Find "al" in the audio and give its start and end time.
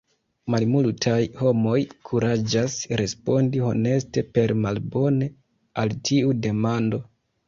5.83-5.95